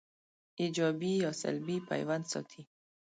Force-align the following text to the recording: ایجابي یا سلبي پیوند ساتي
ایجابي 0.61 1.13
یا 1.23 1.31
سلبي 1.41 1.77
پیوند 1.89 2.25
ساتي 2.31 2.61